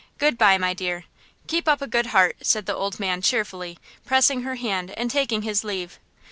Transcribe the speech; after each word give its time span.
Good 0.17 0.35
by, 0.35 0.57
my 0.57 0.73
dear; 0.73 1.03
keep 1.45 1.67
up 1.67 1.79
a 1.79 1.85
good 1.85 2.07
deart!" 2.07 2.37
said 2.43 2.65
the 2.65 2.75
old 2.75 2.99
man 2.99 3.21
cheerfully, 3.21 3.77
pressing 4.03 4.41
her 4.41 4.55
hand 4.55 4.89
and 4.97 5.11
taking 5.11 5.43
his 5.43 5.63
leave. 5.63 5.99